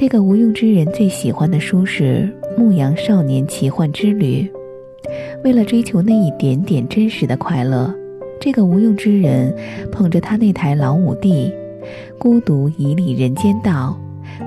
[0.00, 2.26] 这个无用之人最喜欢的书是
[2.58, 4.50] 《牧羊少年奇幻之旅》。
[5.44, 7.94] 为了追求那一点点真实的快乐，
[8.40, 9.54] 这个无用之人
[9.92, 11.52] 捧着他那台老五帝，
[12.18, 13.94] 孤独以礼人间道，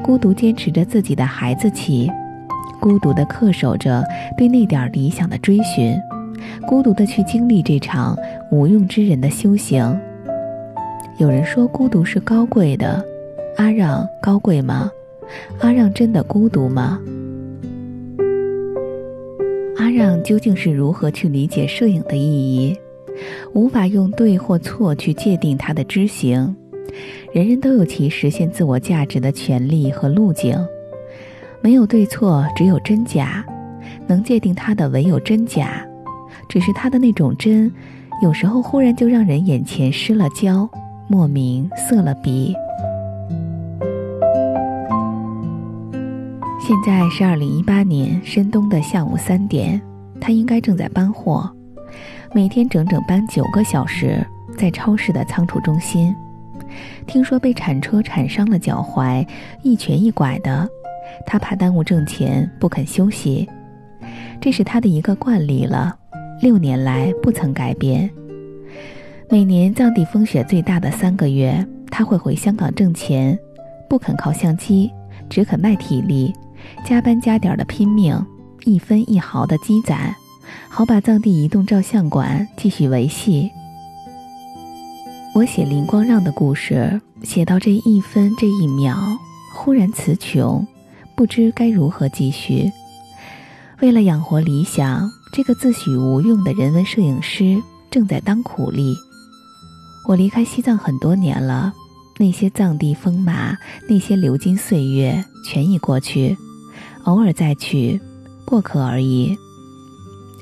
[0.04, 2.10] 孤独坚持着自己的孩子气，
[2.80, 4.04] 孤独地恪守着
[4.36, 5.96] 对那点理想的追寻，
[6.66, 8.18] 孤独地去经历这场
[8.50, 10.00] 无用之人的修行。
[11.20, 13.06] 有人说孤独是高贵的，
[13.58, 14.90] 阿让高贵吗？
[15.60, 17.00] 阿让真的孤独吗？
[19.78, 22.78] 阿让究竟是如何去理解摄影的意义？
[23.54, 26.56] 无法用对或错去界定他的知行。
[27.32, 30.58] 人人都有其实现自我价值的权利和路径，
[31.62, 33.46] 没有对错，只有真假。
[34.06, 35.86] 能界定他的唯有真假，
[36.50, 37.72] 只是他的那种真，
[38.22, 40.70] 有时候忽然就让人眼前失了焦，
[41.08, 42.54] 莫名涩了鼻。
[46.66, 49.82] 现在是二零一八年深冬的下午三点，
[50.22, 51.54] 他应该正在搬货，
[52.34, 54.26] 每天整整搬九个小时，
[54.58, 56.16] 在超市的仓储中心。
[57.06, 59.28] 听说被铲车铲伤了脚踝，
[59.62, 60.66] 一瘸一拐的，
[61.26, 63.46] 他怕耽误挣钱，不肯休息。
[64.40, 65.94] 这是他的一个惯例了，
[66.42, 68.10] 六年来不曾改变。
[69.30, 73.38] 每年藏地风雪最大的三个月，他会回香港挣钱，
[73.90, 74.90] 不肯靠相机，
[75.30, 76.34] 只肯卖体力。
[76.86, 78.20] 加班加点的拼命，
[78.66, 80.14] 一分一毫的积攒，
[80.70, 83.50] 好把藏地移动照相馆继续维系。
[85.36, 88.96] 我写林光让的故事，写到这一分这一秒，
[89.56, 90.66] 忽然词穷，
[91.16, 92.72] 不知该如何继续。
[93.82, 98.96] 为了养活理想，这个自诩无用的人文摄影师正在当苦力。
[100.08, 101.74] 我离开西藏很多年了，
[102.20, 103.58] 那些藏地风马，
[103.90, 106.38] 那些流金岁月，全已过去。
[107.04, 108.00] 偶尔再去，
[108.46, 109.36] 过客而已。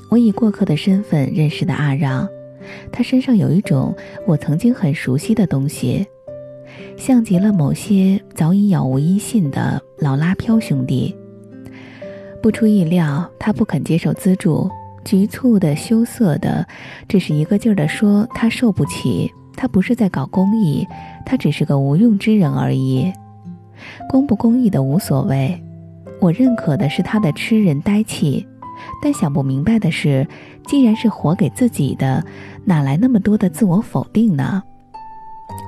[0.08, 2.28] 我以过客的身份认识的阿让，
[2.92, 3.94] 他身上有一种
[4.26, 6.06] 我曾经很熟悉的东西，
[6.96, 11.14] 像极了某些早已杳无音信的老拉飘兄弟。
[12.40, 14.70] 不出意料，他不肯接受资助，
[15.04, 16.66] 局促的、羞涩的，
[17.08, 19.30] 只是一个劲儿的说他受不起。
[19.54, 20.86] 他不是在搞公益，
[21.26, 23.12] 他只是个无用之人而已。
[24.08, 25.62] 公不公益的无所谓。
[26.22, 28.46] 我认可的是他的吃人呆气，
[29.02, 30.24] 但想不明白的是，
[30.68, 32.24] 既然是活给自己的，
[32.64, 34.62] 哪来那么多的自我否定呢？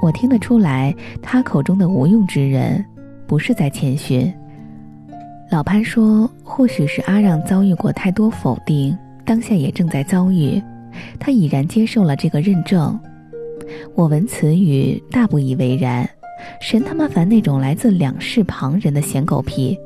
[0.01, 2.85] 我听得出来，他口中的无用之人，
[3.27, 4.33] 不是在谦逊。
[5.51, 10.63] 老潘说，或许是阿让遭遇过太多否定，当下也正在遭遇，
[11.19, 12.97] 他已然接受了这个认证。
[13.97, 16.09] 我闻此语，大不以为然，
[16.61, 19.77] 神他妈烦那种来自两世旁人的闲狗屁。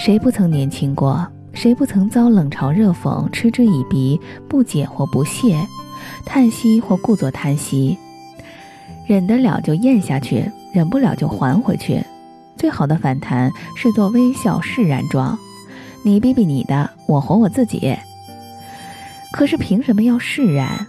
[0.00, 1.28] 谁不曾年轻过？
[1.52, 4.18] 谁不曾遭冷嘲热讽、嗤之以鼻、
[4.48, 5.60] 不解或不屑、
[6.24, 7.98] 叹息或故作叹息？
[9.06, 12.02] 忍得了就咽下去，忍不了就还回去。
[12.56, 15.38] 最好的反弹是做微笑释然状，
[16.02, 17.94] 你逼逼你的，我活我自己。
[19.34, 20.86] 可是凭什么要释然？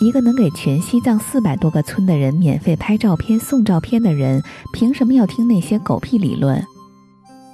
[0.00, 4.42] 一个能给全西藏四百多个村的人免费拍照片、送照片的人，
[4.72, 6.60] 凭什么要听那些狗屁理论？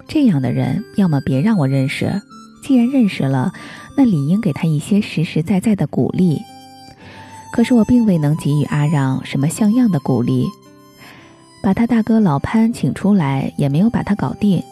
[0.06, 2.22] 这样的人，要么别让我认识。
[2.62, 3.53] 既然认识了，
[3.97, 6.41] 那理应给他一些实实在在的鼓励。
[7.53, 10.47] 可是我并未能给予阿让什么像样的鼓励。
[11.62, 14.62] 把他大哥老潘请出来，也没有把他搞定。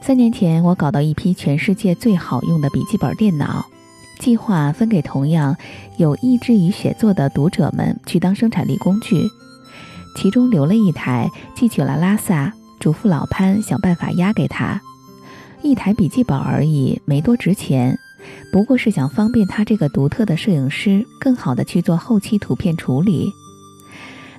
[0.00, 3.66] 三年前，我搞到一批全世界最好用的笔记本电脑，
[4.18, 5.56] 计划分给同样
[5.98, 9.28] 有意志于写作的读者们去当生产力工具。
[10.16, 12.52] 其中留了一台，寄去了拉萨。
[12.82, 14.80] 嘱咐老潘想办法押给他，
[15.62, 17.96] 一台笔记本而已，没多值钱，
[18.52, 23.30] 不过是想方便他这个独特的摄影师更好的去做后期图片处理。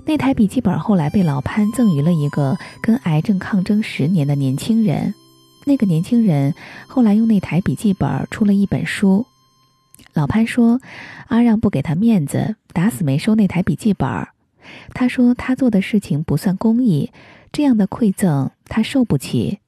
[0.03, 5.13] 那台笔记本后来被老潘赠予了一个跟癌症抗争十年的年轻人，
[5.63, 6.53] 那个年轻人
[6.85, 9.25] 后来用那台笔记本出了一本书。
[10.11, 10.81] 老潘说，
[11.29, 14.09] 阿让不给他面子，打死没收那台笔记本。
[14.93, 17.11] 他说他做的事情不算公益。
[17.51, 19.59] 这样的馈赠他受不起。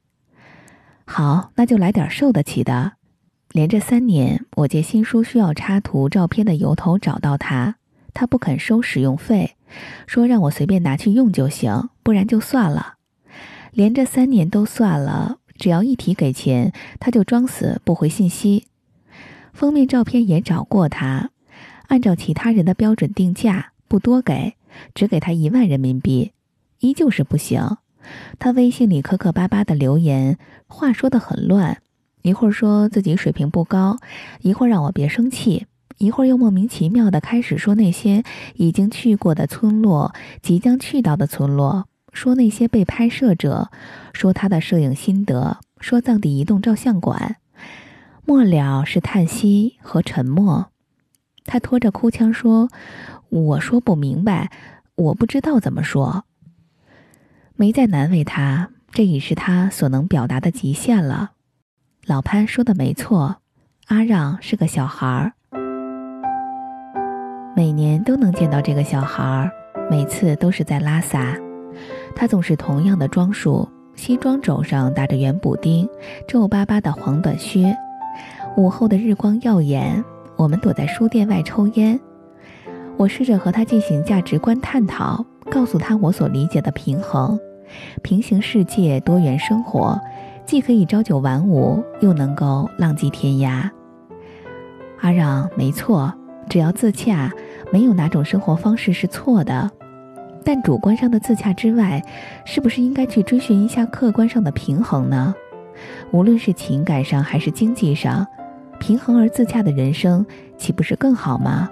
[1.06, 2.94] 好，那就来点受得起的。
[3.52, 7.76] 连着三年，我借新书需要插图、照片的由头找到他，
[8.14, 9.56] 他不肯收使用费，
[10.08, 12.96] 说让我随便拿去用就行，不然就算了。
[13.72, 18.66] 连着三年都算了，只要一提给钱，他就装死不回信息。
[19.54, 21.30] 封面照片也找过他，
[21.88, 24.56] 按照其他人的标准定价，不多给，
[24.94, 26.32] 只给他一万人民币。
[26.80, 27.78] 依旧是不行，
[28.38, 30.38] 他微信里磕磕巴巴的留言，
[30.68, 31.82] 话说的很乱，
[32.22, 33.98] 一会儿说自己水平不高，
[34.42, 35.66] 一会儿让我别生气，
[35.98, 38.24] 一会儿又莫名其妙的开始说那些
[38.56, 43.72] 已经去过的村落，即将去到的村落，说那些被拍摄者，
[44.14, 47.38] 说他的摄影心得，说藏地移动照相馆，
[48.26, 50.68] 末了是叹息和沉默。
[51.46, 52.68] 他拖着哭腔说
[53.30, 54.52] ：“我说不明白，
[54.96, 56.26] 我不知道怎么说。”
[57.56, 61.32] 没再难为他，这已是他所能表达的极限了。
[62.06, 63.38] 老潘说的没错，
[63.88, 65.32] 阿让是个小孩儿。
[67.56, 69.50] 每年都能见到这个小孩儿，
[69.90, 71.38] 每次都是在拉萨。
[72.14, 75.88] 他总是同样的装束，西装肘上打着圆补丁，
[76.28, 77.74] 皱巴巴的黄短靴。
[78.58, 80.04] 午后的日光耀眼，
[80.38, 82.00] 我们躲在书店外抽烟。
[82.98, 85.26] 我试着和他进行价值观探讨。
[85.52, 87.40] 告诉他我所理解的平衡，
[88.02, 89.96] 平行世界、多元生活，
[90.44, 93.70] 既可以朝九晚五，又能够浪迹天涯。
[95.02, 96.12] 阿让，没错，
[96.50, 97.32] 只要自洽，
[97.72, 99.70] 没有哪种生活方式是错的。
[100.44, 102.04] 但主观上的自洽之外，
[102.44, 105.36] 是不是应该去追寻一下客观上的平衡呢？
[106.10, 108.26] 无论是情感上还是经济上，
[108.80, 110.26] 平衡而自洽的人生，
[110.58, 111.70] 岂不是更好吗？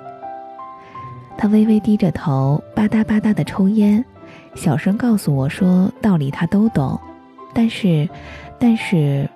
[1.37, 4.03] 他微微低着头，吧嗒吧嗒的抽烟，
[4.55, 6.99] 小声告诉我说：“道理他都懂，
[7.53, 8.07] 但是，
[8.59, 9.27] 但是，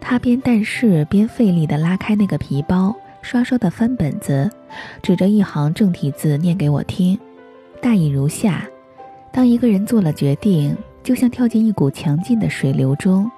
[0.00, 4.50] 他边但是边费力的拉开那个皮包，刷刷的翻本子，
[5.02, 7.18] 指着一行正体字念给我听，
[7.80, 8.66] 大意如下：
[9.32, 13.30] 当一个人做了决定，就像跳进一股强劲的水流中，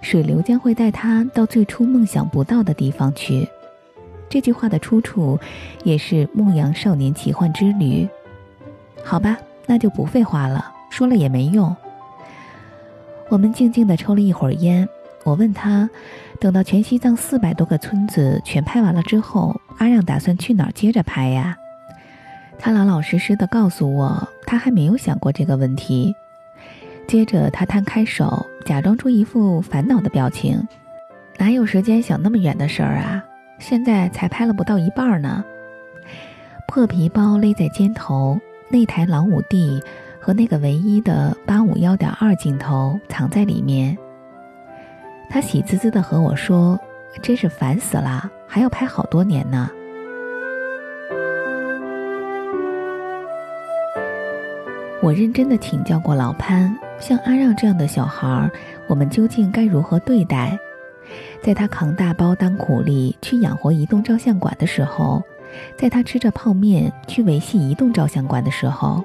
[0.00, 3.48] 水流将会带他到最初梦想不到的地方去。”
[4.28, 5.38] 这句话的出处，
[5.82, 8.04] 也是《牧羊少年奇幻之旅》。
[9.04, 9.36] 好吧，
[9.66, 11.74] 那就不废话了，说了也没用。
[13.28, 14.88] 我们静静的抽了一会儿烟，
[15.24, 15.90] 我问他，
[16.38, 21.56] 等到全西藏四百多个村子全拍完了之后，阿让打算去哪儿接着拍呀？
[22.58, 26.14] 他老老实实的告诉我，他还没有想过这个问题。
[27.10, 30.64] 接着他摊开手，假装出一副烦恼的表情，
[31.38, 33.20] 哪有时间想那么远的事儿啊？
[33.58, 35.44] 现在才拍了不到一半呢。
[36.68, 39.82] 破皮包勒在肩头，那台老五 D
[40.20, 43.98] 和那个唯一的八五幺点二镜头藏在里面。
[45.28, 46.78] 他喜滋滋的和我说
[47.20, 49.68] ：“真是烦死了，还要拍好多年呢。”
[55.02, 58.50] 我认真的请教过老潘，像阿让这样的小孩儿，
[58.86, 60.56] 我们究竟该如何对待？
[61.42, 65.22] 在他扛大包当苦力去养活移动照相馆的时候，
[65.76, 69.02] 在他吃着泡面去维系移动照相馆的时候，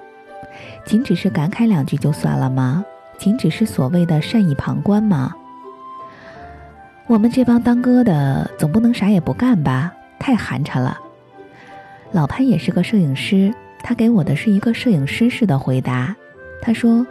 [0.85, 2.83] 仅只是感慨两句就算了吗？
[3.17, 5.33] 仅只是所谓的善意旁观吗？
[7.07, 9.93] 我们这帮当哥的总不能啥也不干吧？
[10.19, 10.99] 太寒碜了。
[12.11, 16.15] 老潘也是个摄影师，他给我的是一个摄影师式的回答。
[16.61, 17.05] 他说：“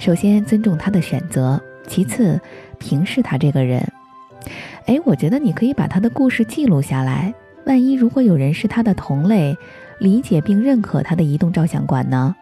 [0.00, 2.40] 首先尊重他的选择，其次
[2.78, 3.86] 平视他这个人。”
[4.88, 7.34] 哎，我觉得你可以把他的故事记录下来。
[7.66, 9.54] 万一如果有人是他的同类，
[9.98, 12.34] 理解并认可他的移动照相馆呢？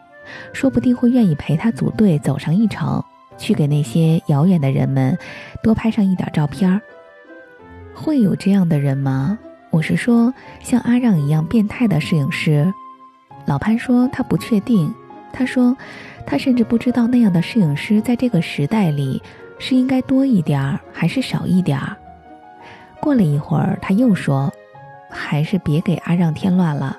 [0.53, 3.03] 说不定会愿意陪他组队走上一程，
[3.37, 5.19] 去给那些遥远的人们
[5.61, 6.81] 多拍上一点照片儿。
[7.93, 9.37] 会有这样的人吗？
[9.71, 10.33] 我是说，
[10.63, 12.73] 像阿让一样变态的摄影师。
[13.47, 14.95] 老潘说他不确定。
[15.31, 15.77] 他说，
[16.29, 19.21] 他甚至不知道那样的摄影师在这个时代里。
[19.61, 21.97] 是应该多一点儿还是少一点儿？
[23.01, 24.53] 过了一会儿，他又说
[25.11, 26.97] ：“还是别给阿让添乱了。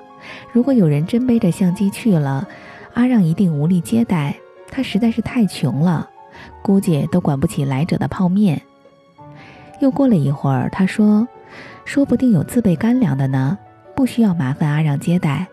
[0.52, 2.46] 如果有人真背着相机去了，
[2.92, 4.36] 阿让一定无力接待。
[4.70, 6.06] 他实在是太穷了，
[6.60, 8.60] 估计都管不起来者的泡面。”
[9.80, 11.26] 又过了一会儿，他说
[11.86, 13.56] ：“说不定有自备干粮的呢，
[13.96, 15.46] 不需要麻烦阿让接待。”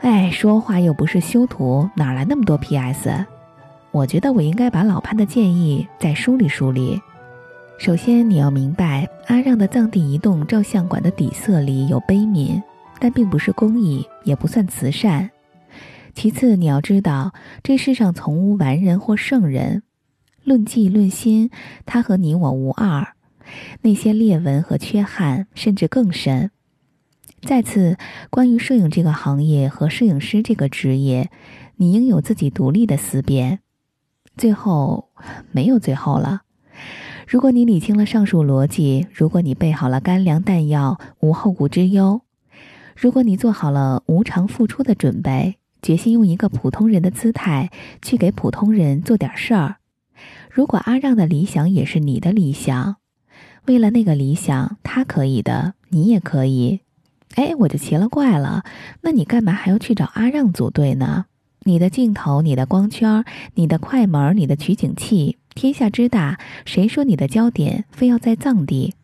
[0.00, 3.24] 哎，说话又不是修图，哪来那么多 P.S.？
[3.90, 7.00] 我觉得我应该把老潘的建议再梳理梳理。
[7.78, 12.62] 首先，你要明白，阿让的藏地移动照相馆的底色里有悲悯，
[13.00, 15.30] 但并不是公益，也不算慈善。
[16.14, 19.82] 其次，你要知道，这世上从无完人或圣人，
[20.44, 21.50] 论迹论心，
[21.84, 23.06] 他和你我无二。
[23.80, 26.50] 那些裂纹和缺憾，甚至更深。
[27.46, 27.96] 再次，
[28.28, 31.30] 关于摄影这个行业和摄影师这个职业，
[31.76, 33.60] 你应有自己独立的思辨。
[34.36, 35.10] 最后，
[35.52, 36.42] 没有最后了。
[37.28, 42.22] 如果你理清了上述逻辑，如果你备好了干粮弹药，无后顾之忧；
[42.96, 47.70] 如果你做好了无偿付出的准备，决心用一个普通人的姿态
[48.02, 49.76] 去给普通人做点事儿。
[50.50, 52.96] 如果阿让的理想也是你的理想，
[53.66, 56.80] 为了那个理想，他可以的，你也可以。
[57.36, 58.64] 哎，我就奇了怪了，
[59.02, 61.26] 那你干嘛还要去找阿让组队呢？
[61.64, 63.24] 你的镜头，你的光圈，
[63.54, 68.94] 你的快门，你的取景器，天下之大，谁说你的焦点非要在藏地？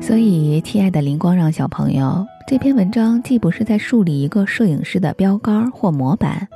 [0.00, 6.48] 所以，亲爱的林光让小朋友，这篇文章既不是在树立一个摄影师的标杆或模板，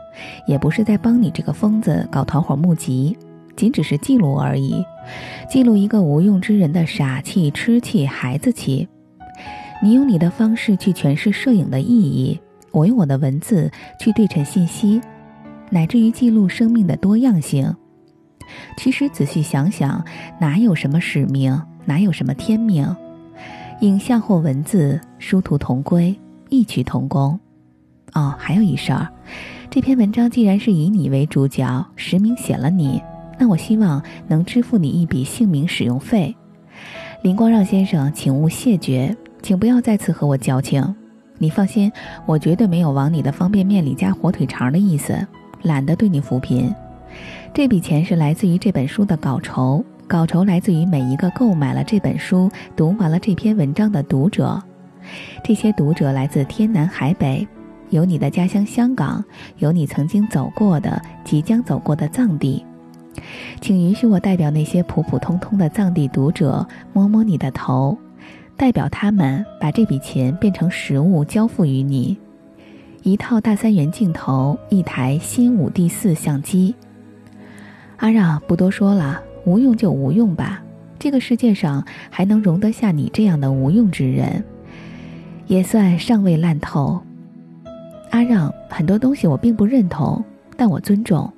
[0.47, 3.15] 也不是在帮你这个疯子搞团伙募集，
[3.55, 4.83] 仅只是记录而已，
[5.47, 8.89] 记录一个无用之人的傻气、痴气、孩子气。
[9.85, 14.99] 你用你的方式去诠释摄影的意义，我用我的文字去对称信息，
[15.69, 17.71] 乃至于记录生命的多样性。
[18.79, 20.03] 其实仔细想想，
[20.41, 22.97] 哪有什么使命，哪有什么天命？
[23.83, 27.39] 影像或文字，殊途同归，异曲同工。
[28.15, 29.07] 哦，还有一事儿，
[29.69, 33.03] 这篇文章既然是以你为主角，实名写了你，
[33.39, 36.35] 那我希望能支付你一笔姓名使用费。
[37.21, 40.83] 林光让先生，请勿谢绝，请不要再次和我矫情。
[41.37, 41.93] 你放心，
[42.25, 45.15] 我绝对没有往你的方便面里加火腿肠的意思，
[45.61, 46.75] 懒得对你扶贫。
[47.53, 49.85] 这笔钱是来自于这本书的稿酬。
[50.09, 54.63] 稿酬来自于每一个购买了这本书、读完了这篇文章的读者。
[55.43, 57.47] 这些读者来自天南海北，
[57.91, 59.23] 有你的家乡香港，
[59.59, 62.65] 有你曾经走过的、即将走过的藏地。
[63.61, 67.97] 请允许我代表那些普普通通的藏地读者摸摸你的头，
[68.57, 72.17] 代表他们把这笔钱变成实物交付于你：
[73.03, 76.75] 一套大三元镜头，一台新五 D 四相机。
[77.97, 79.21] 阿让，不多说了。
[79.45, 80.63] 无用就无用吧，
[80.99, 84.43] 这个世界上还能容得下你这样的无用之人，
[85.47, 86.99] 也算尚未烂透。
[88.11, 90.25] 阿让，很多东西我并不认同，
[90.57, 91.31] 但我尊重。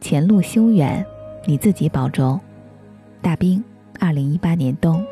[0.00, 1.04] 前路修远，
[1.44, 2.38] 你自己保重。
[3.20, 3.62] 大兵，
[3.98, 5.04] 二零一八年冬。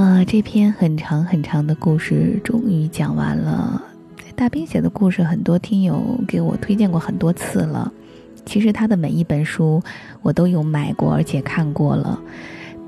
[0.00, 3.82] 啊，这篇很长很长的故事终于讲完了。
[4.34, 7.92] 大兵写的故事很多，听友给我推荐过很多次了。
[8.46, 9.78] 其实他的每一本书
[10.22, 12.18] 我都有买过，而且看过了，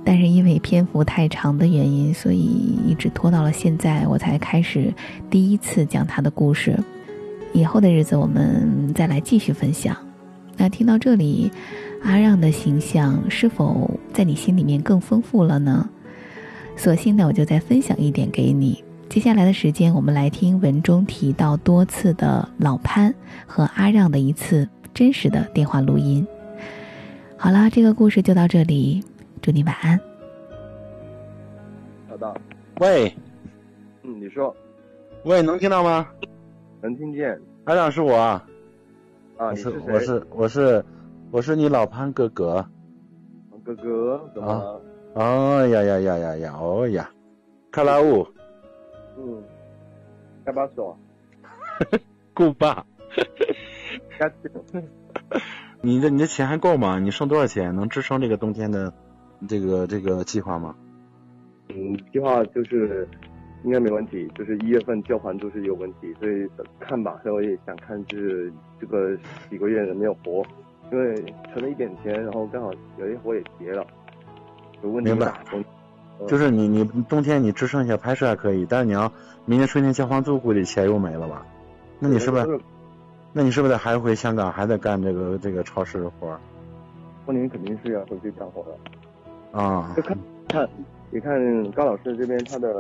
[0.03, 4.91] 但是因为篇幅太长的原因，所以一直拖到了现在，我才开始
[5.29, 6.83] 第一次讲他的故事。
[7.53, 9.95] 以后的日子我们再来继续分享。
[10.57, 11.53] 那听到这里，
[12.05, 15.87] 阿让的形象是否在你心里面更丰富了呢？
[16.77, 18.83] 索性呢，我就再分享一点给你。
[19.09, 23.15] 接下来的时间，我们来听文中提到多次的老潘
[23.47, 26.27] 和阿让的一次真实的电话录音。
[27.37, 29.05] 好了，这个故事就到这里，
[29.41, 30.01] 祝你晚安。
[32.11, 32.35] 老大，
[32.81, 33.15] 喂，
[34.03, 34.55] 嗯，你说，
[35.25, 36.09] 喂，能听到吗？
[36.81, 37.39] 能听见。
[37.65, 38.45] 阿让是我啊，
[39.39, 40.85] 我是我是我是
[41.31, 42.67] 我是你老潘哥哥。
[43.63, 44.81] 哥哥，怎么了？
[45.15, 47.11] 哦呀呀呀呀呀，哦呀，
[47.71, 48.27] 卡拉乌。
[49.19, 49.43] 嗯，
[50.45, 50.97] 该把 手，
[52.33, 52.87] 够吧？
[54.19, 54.33] 该
[55.83, 56.99] 你的你的钱还够吗？
[56.99, 58.95] 你剩多少钱能支撑这个冬天的
[59.49, 60.75] 这个这个计划吗？
[61.69, 63.07] 嗯，计划就是
[63.65, 66.49] 应该没问题，就是一月份交还就是有问题，所以
[66.81, 67.21] 看吧。
[67.23, 68.51] 所以我也想看，就是
[68.81, 69.15] 这个
[69.51, 70.43] 几个月有没有活，
[70.91, 71.15] 因为
[71.53, 73.87] 存了一点钱，然后刚好有些活也结了，
[74.83, 75.11] 有问题。
[75.11, 75.33] 明白。
[76.29, 79.11] 就是你你冬天你只剩下拍摄还可以，但是你要
[79.45, 81.45] 明年春天交房租，估计钱又没了吧？
[81.99, 82.61] 那你是不是？
[83.33, 86.39] 那你是不是得还回香港，还得干这个这个超市的活？
[87.25, 89.59] 过年肯定是要回去干活的。
[89.59, 89.93] 啊。
[89.97, 90.17] 就看
[90.49, 90.69] 看，
[91.11, 92.79] 你看高老师这边他的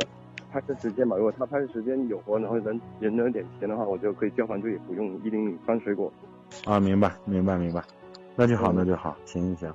[0.52, 6.12] 拍摄时间吧，如果他拍摄时间有活，然后能人能点钱的话，我就可以交房租，也不用一零零搬水果。
[6.64, 7.82] 啊，明白明白明白，
[8.36, 9.74] 那就好那就好，行行行。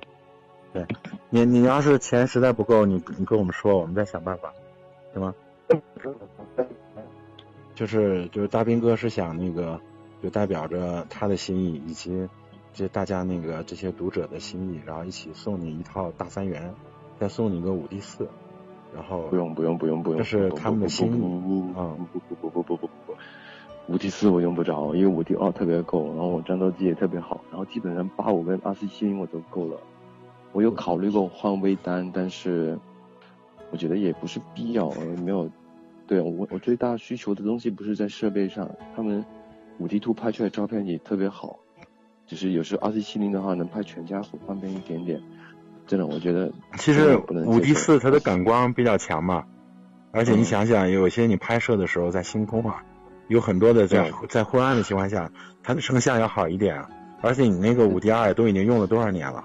[0.72, 0.86] 对，
[1.30, 4.52] 你你要是钱实在不够，你你跟我们说，我们再想办法，
[5.12, 5.34] 行吗？
[7.74, 9.80] 就是就是大兵哥是想那个，
[10.22, 12.28] 就代表着他的心意以及
[12.74, 16.74] 这大家那个这些读者的心意，然后一起送你一套大三元，
[17.18, 18.28] 再送你个五 D 四，
[18.94, 21.96] 然后不用不用不用不用，这是他们的心意啊！
[22.12, 23.14] 不不不不不不不，
[23.86, 29.78] 五 D 四我用不着，因为五 D 二特别够，然后我战斗机也特别好，然后基本上八五跟二四七我都够了。
[30.52, 32.78] 我有考虑过换微单，但是
[33.70, 34.90] 我觉得也不是必要，
[35.24, 35.50] 没有。
[36.06, 39.22] 对我我最大需求的东西不是在设备上，他们
[39.76, 41.58] 五 D 图拍出来照片也特别好，
[42.26, 45.22] 只是有时候二 C 七零的话能拍全家福方便一点点。
[45.86, 47.14] 真的，我觉得其实
[47.44, 49.44] 五 D 四它的感光比较强嘛，
[50.10, 52.82] 而且你嗯想想，有些你拍摄的时候在星空啊，
[53.28, 55.30] 有很多的在在昏暗的情况下，
[55.62, 56.88] 它的成像要好一点啊。
[57.20, 59.44] 而且你那个五 D 二都已经用了多少年了？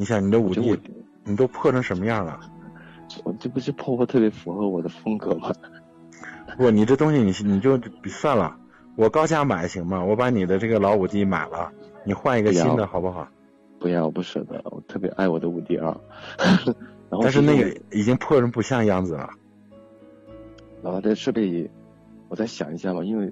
[0.00, 0.80] 你想你的五 D，
[1.24, 2.40] 你都破成什么样了？
[3.22, 5.52] 我这不是破破特别符合我的风格吗？
[6.56, 8.56] 不，你这东西你你就算了，
[8.96, 10.02] 我高价买行吗？
[10.02, 11.70] 我把你的这个老五 D 买了，
[12.06, 13.28] 你换一个新的好不好？
[13.78, 15.94] 不要，我不舍得，我特别爱我的五 D 二。
[17.10, 19.28] 然后但是那个已经破成不像样子了。
[20.82, 21.70] 然后这设备，
[22.30, 23.30] 我再想一下吧，因为，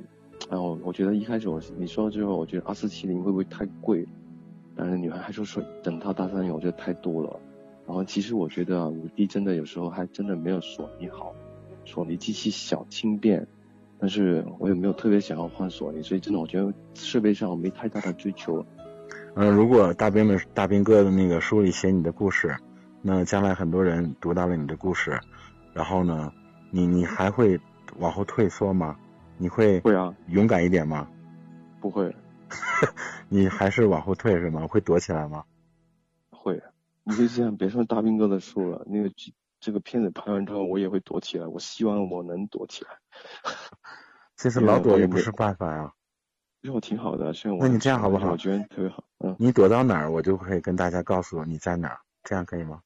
[0.51, 4.07] 然后我觉得一开始我你说了之后，我觉得二四七零会不会太贵？
[4.79, 7.41] 但是女孩还说说整套大三元，我觉得太多了。
[7.85, 11.35] 然后其实我觉得啊五 D 真的有时候还真的没有索尼好，
[11.85, 13.47] 索尼机器小轻便，
[13.99, 18.65] 但是我也没有特别想要换索尼，所以真的我觉得设备上我没太大的追求。
[19.35, 22.57] 嗯，如果大兵的大兵哥的那个书里写你的故事，
[23.03, 25.19] 那将来很多人读到了你的故事，
[25.73, 26.33] 然后呢，
[26.71, 27.59] 你你还会
[27.99, 28.97] 往后退缩吗？
[29.39, 31.09] 你会会啊，勇敢一点吗？
[31.81, 32.15] 不会，
[33.29, 34.67] 你还是往后退是吗？
[34.67, 35.45] 会躲起来吗？
[36.31, 36.63] 会。
[37.05, 41.47] 你就这样，别说大兵哥的书了，那个这这个片子拍完之后，我也会躲起来。
[41.47, 42.91] 我希望我能躲起来，
[44.37, 45.93] 其实 老躲也不是办法呀。
[46.61, 47.33] 其实我挺好的。
[47.33, 49.05] 虽然我那你这样好不好我觉得特别好。
[49.19, 52.83] 嗯，你躲到哪儿，我就会跟大家告诉你在哪儿，这样可以吗？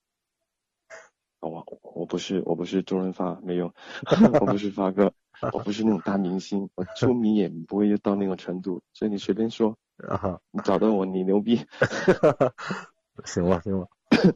[1.41, 3.75] 我我不是我不是周润发，没用，
[4.41, 5.13] 我不是发哥，
[5.53, 8.81] 我不是那种大明星， 我出名也不会到那种程度。
[8.93, 9.77] 所以你随便说，
[10.09, 11.61] 啊，你找到我，你牛逼。
[13.25, 13.87] 行吧，行吧，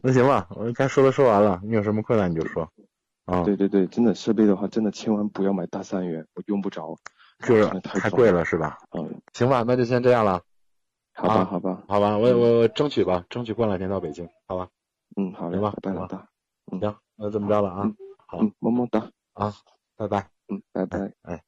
[0.03, 2.71] 那行吧，我该说的说完了，你有什么困难你就说。
[3.25, 6.97] 啊，对对对，真的设备的话，真的千万不要买大三元，我用不着。
[7.47, 8.79] 就是太太贵了是吧？
[8.97, 10.43] 嗯，行吧，那就先这样了。
[11.15, 14.69] 好吧啊好吧，好吧，我我我争取吧，争取过两天到北京，好吧？
[15.17, 16.27] 嗯，好嘞，行吧拜拜
[16.73, 17.97] 嗯行，那这么着了啊嗯，
[18.27, 19.55] 好嗯，么么哒，啊，
[19.97, 20.36] 拜拜。
[20.49, 21.13] 嗯，拜拜。
[21.23, 21.43] 哎。